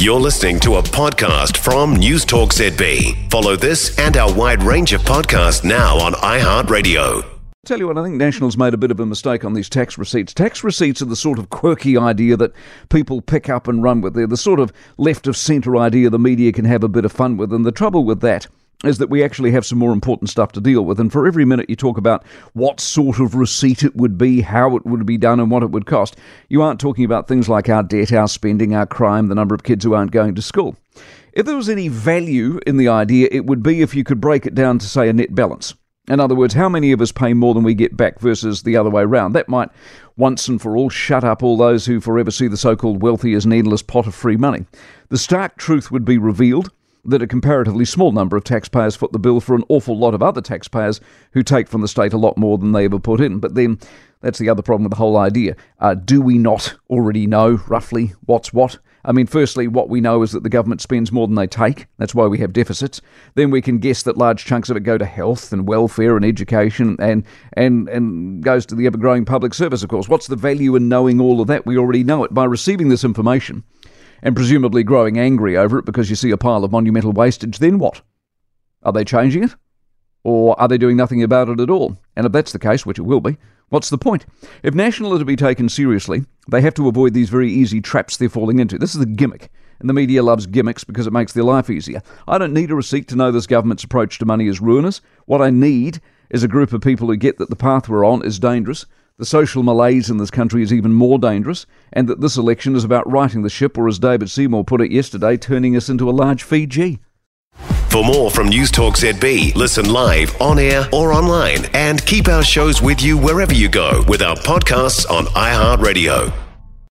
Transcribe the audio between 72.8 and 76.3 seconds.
this information, and presumably growing angry over it because you see